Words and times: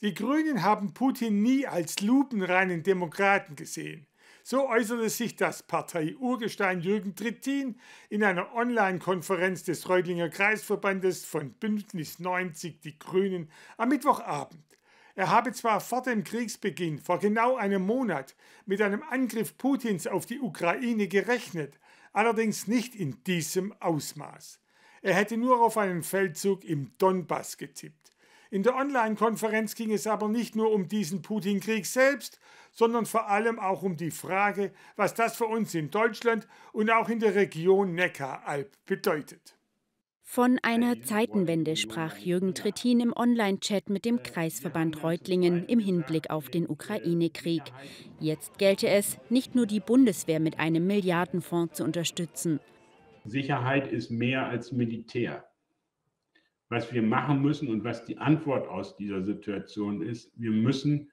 Die 0.00 0.14
Grünen 0.14 0.62
haben 0.62 0.94
Putin 0.94 1.42
nie 1.42 1.66
als 1.66 2.00
lupenreinen 2.00 2.84
Demokraten 2.84 3.56
gesehen. 3.56 4.06
So 4.44 4.68
äußerte 4.68 5.10
sich 5.10 5.34
das 5.34 5.64
Partei-Urgestein 5.64 6.82
Jürgen 6.82 7.16
Trittin 7.16 7.80
in 8.08 8.22
einer 8.22 8.54
Online-Konferenz 8.54 9.64
des 9.64 9.88
Reutlinger 9.88 10.28
Kreisverbandes 10.28 11.24
von 11.24 11.52
Bündnis 11.52 12.20
90 12.20 12.80
Die 12.80 12.96
Grünen 12.96 13.50
am 13.76 13.88
Mittwochabend. 13.88 14.62
Er 15.16 15.32
habe 15.32 15.50
zwar 15.50 15.80
vor 15.80 16.02
dem 16.02 16.22
Kriegsbeginn, 16.22 17.00
vor 17.00 17.18
genau 17.18 17.56
einem 17.56 17.84
Monat, 17.84 18.36
mit 18.66 18.80
einem 18.80 19.02
Angriff 19.02 19.58
Putins 19.58 20.06
auf 20.06 20.26
die 20.26 20.38
Ukraine 20.38 21.08
gerechnet, 21.08 21.80
allerdings 22.12 22.68
nicht 22.68 22.94
in 22.94 23.24
diesem 23.24 23.72
Ausmaß. 23.80 24.60
Er 25.02 25.14
hätte 25.14 25.36
nur 25.36 25.60
auf 25.60 25.76
einen 25.76 26.04
Feldzug 26.04 26.64
im 26.64 26.96
Donbass 26.98 27.56
getippt. 27.56 28.12
In 28.50 28.62
der 28.62 28.76
Online-Konferenz 28.76 29.74
ging 29.74 29.92
es 29.92 30.06
aber 30.06 30.28
nicht 30.28 30.56
nur 30.56 30.72
um 30.72 30.88
diesen 30.88 31.20
Putin-Krieg 31.20 31.84
selbst, 31.84 32.40
sondern 32.72 33.04
vor 33.04 33.28
allem 33.28 33.58
auch 33.58 33.82
um 33.82 33.96
die 33.96 34.10
Frage, 34.10 34.72
was 34.96 35.12
das 35.12 35.36
für 35.36 35.46
uns 35.46 35.74
in 35.74 35.90
Deutschland 35.90 36.48
und 36.72 36.90
auch 36.90 37.10
in 37.10 37.20
der 37.20 37.34
Region 37.34 37.94
Neckaralb 37.94 38.72
bedeutet. 38.86 39.58
Von 40.22 40.58
einer 40.62 41.00
Zeitenwende 41.00 41.76
sprach 41.76 42.16
Jürgen 42.18 42.54
Trittin 42.54 43.00
im 43.00 43.14
Online-Chat 43.14 43.88
mit 43.88 44.04
dem 44.04 44.22
Kreisverband 44.22 45.02
Reutlingen 45.02 45.66
im 45.66 45.78
Hinblick 45.78 46.30
auf 46.30 46.50
den 46.50 46.68
Ukraine-Krieg. 46.68 47.62
Jetzt 48.20 48.58
gelte 48.58 48.88
es, 48.88 49.18
nicht 49.30 49.54
nur 49.54 49.66
die 49.66 49.80
Bundeswehr 49.80 50.38
mit 50.38 50.58
einem 50.58 50.86
Milliardenfonds 50.86 51.78
zu 51.78 51.84
unterstützen. 51.84 52.60
Sicherheit 53.24 53.90
ist 53.90 54.10
mehr 54.10 54.46
als 54.46 54.70
Militär 54.70 55.47
was 56.68 56.92
wir 56.92 57.02
machen 57.02 57.42
müssen 57.42 57.68
und 57.68 57.84
was 57.84 58.04
die 58.04 58.18
Antwort 58.18 58.68
aus 58.68 58.96
dieser 58.96 59.22
Situation 59.22 60.02
ist, 60.02 60.30
wir 60.36 60.50
müssen 60.50 61.10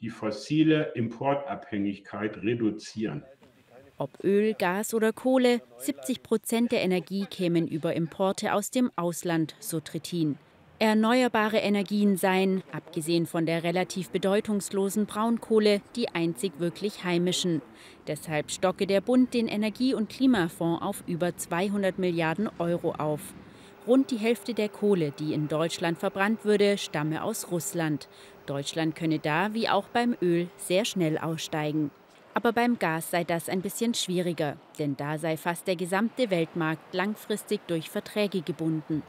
die 0.00 0.10
fossile 0.10 0.92
Importabhängigkeit 0.94 2.38
reduzieren. 2.38 3.22
Ob 3.98 4.10
Öl, 4.24 4.54
Gas 4.54 4.94
oder 4.94 5.12
Kohle, 5.12 5.60
70 5.78 6.22
Prozent 6.22 6.72
der 6.72 6.82
Energie 6.82 7.26
kämen 7.30 7.68
über 7.68 7.94
Importe 7.94 8.52
aus 8.52 8.70
dem 8.70 8.90
Ausland, 8.96 9.54
so 9.60 9.80
Trittin. 9.80 10.38
Erneuerbare 10.80 11.58
Energien 11.58 12.16
seien, 12.16 12.64
abgesehen 12.72 13.26
von 13.26 13.46
der 13.46 13.62
relativ 13.62 14.10
bedeutungslosen 14.10 15.06
Braunkohle, 15.06 15.80
die 15.94 16.08
einzig 16.08 16.54
wirklich 16.58 17.04
heimischen. 17.04 17.62
Deshalb 18.08 18.50
stocke 18.50 18.88
der 18.88 19.00
Bund 19.00 19.32
den 19.32 19.46
Energie- 19.46 19.94
und 19.94 20.08
Klimafonds 20.08 20.82
auf 20.82 21.04
über 21.06 21.36
200 21.36 22.00
Milliarden 22.00 22.50
Euro 22.58 22.96
auf. 22.96 23.20
Rund 23.86 24.12
die 24.12 24.16
Hälfte 24.16 24.54
der 24.54 24.68
Kohle, 24.68 25.10
die 25.10 25.34
in 25.34 25.48
Deutschland 25.48 25.98
verbrannt 25.98 26.44
würde, 26.44 26.78
stamme 26.78 27.24
aus 27.24 27.50
Russland. 27.50 28.08
Deutschland 28.46 28.94
könne 28.94 29.18
da, 29.18 29.54
wie 29.54 29.68
auch 29.68 29.88
beim 29.88 30.16
Öl, 30.22 30.48
sehr 30.56 30.84
schnell 30.84 31.18
aussteigen. 31.18 31.90
Aber 32.34 32.52
beim 32.52 32.78
Gas 32.78 33.10
sei 33.10 33.24
das 33.24 33.48
ein 33.48 33.60
bisschen 33.60 33.94
schwieriger, 33.94 34.56
denn 34.78 34.96
da 34.96 35.18
sei 35.18 35.36
fast 35.36 35.66
der 35.66 35.76
gesamte 35.76 36.30
Weltmarkt 36.30 36.94
langfristig 36.94 37.60
durch 37.66 37.90
Verträge 37.90 38.42
gebunden. 38.42 39.02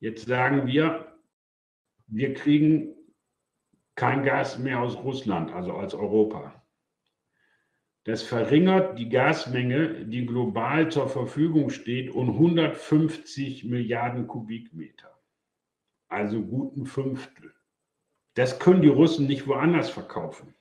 Jetzt 0.00 0.26
sagen 0.26 0.66
wir, 0.66 1.06
wir 2.06 2.32
kriegen 2.34 2.94
kein 3.96 4.24
Gas 4.24 4.58
mehr 4.58 4.80
aus 4.80 4.96
Russland, 4.96 5.52
also 5.52 5.72
aus 5.72 5.94
Europa. 5.94 6.54
Das 8.06 8.22
verringert 8.22 9.00
die 9.00 9.08
Gasmenge, 9.08 10.06
die 10.06 10.26
global 10.26 10.92
zur 10.92 11.08
Verfügung 11.08 11.70
steht, 11.70 12.08
um 12.14 12.30
150 12.30 13.64
Milliarden 13.64 14.28
Kubikmeter. 14.28 15.10
Also 16.06 16.40
guten 16.40 16.86
Fünftel. 16.86 17.52
Das 18.34 18.60
können 18.60 18.82
die 18.82 18.88
Russen 18.88 19.26
nicht 19.26 19.48
woanders 19.48 19.90
verkaufen, 19.90 20.54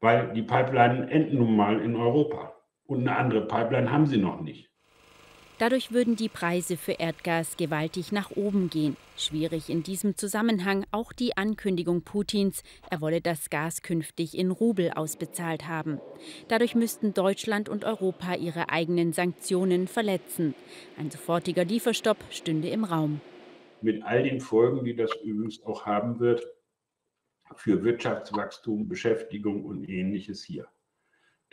weil 0.00 0.32
die 0.32 0.42
Pipeline 0.42 1.08
enden 1.08 1.38
nun 1.38 1.54
mal 1.54 1.80
in 1.80 1.94
Europa. 1.94 2.56
Und 2.84 3.02
eine 3.02 3.16
andere 3.16 3.46
Pipeline 3.46 3.92
haben 3.92 4.06
sie 4.06 4.18
noch 4.18 4.40
nicht. 4.40 4.73
Dadurch 5.58 5.92
würden 5.92 6.16
die 6.16 6.28
Preise 6.28 6.76
für 6.76 6.92
Erdgas 6.92 7.56
gewaltig 7.56 8.10
nach 8.10 8.32
oben 8.32 8.70
gehen. 8.70 8.96
Schwierig 9.16 9.70
in 9.70 9.84
diesem 9.84 10.16
Zusammenhang 10.16 10.84
auch 10.90 11.12
die 11.12 11.36
Ankündigung 11.36 12.02
Putins, 12.02 12.64
er 12.90 13.00
wolle 13.00 13.20
das 13.20 13.50
Gas 13.50 13.82
künftig 13.82 14.36
in 14.36 14.50
Rubel 14.50 14.90
ausbezahlt 14.90 15.68
haben. 15.68 16.00
Dadurch 16.48 16.74
müssten 16.74 17.14
Deutschland 17.14 17.68
und 17.68 17.84
Europa 17.84 18.34
ihre 18.34 18.70
eigenen 18.70 19.12
Sanktionen 19.12 19.86
verletzen. 19.86 20.56
Ein 20.98 21.12
sofortiger 21.12 21.64
Lieferstopp 21.64 22.18
stünde 22.30 22.68
im 22.68 22.82
Raum. 22.82 23.20
Mit 23.80 24.02
all 24.02 24.24
den 24.24 24.40
Folgen, 24.40 24.84
die 24.84 24.96
das 24.96 25.14
übrigens 25.22 25.62
auch 25.62 25.86
haben 25.86 26.18
wird 26.18 26.44
für 27.54 27.84
Wirtschaftswachstum, 27.84 28.88
Beschäftigung 28.88 29.64
und 29.64 29.88
ähnliches 29.88 30.42
hier. 30.42 30.66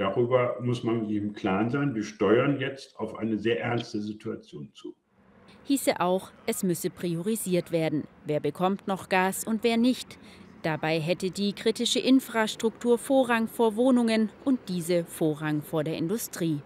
Darüber 0.02 0.58
muss 0.60 0.84
man 0.84 1.08
im 1.12 1.34
Klaren 1.34 1.70
sein. 1.70 1.94
Wir 1.94 2.02
steuern 2.02 2.60
jetzt 2.60 2.98
auf 2.98 3.20
eine 3.20 3.38
sehr 3.38 3.62
ernste 3.62 4.02
Situation 4.02 4.72
zu. 4.74 4.96
Hieße 5.66 6.00
auch, 6.00 6.32
es 6.48 6.64
müsse 6.64 6.90
priorisiert 6.90 7.72
werden. 7.72 8.06
Wer 8.26 8.40
bekommt 8.40 8.88
noch 8.88 9.10
Gas 9.10 9.46
und 9.46 9.64
wer 9.64 9.78
nicht? 9.78 10.18
Dabei 10.64 11.00
hätte 11.00 11.30
die 11.30 11.54
kritische 11.54 12.00
Infrastruktur 12.00 12.98
Vorrang 12.98 13.48
vor 13.48 13.76
Wohnungen 13.76 14.32
und 14.44 14.60
diese 14.70 15.06
Vorrang 15.06 15.62
vor 15.62 15.84
der 15.84 15.98
Industrie. 15.98 16.62